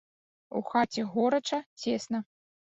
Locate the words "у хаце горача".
0.59-1.63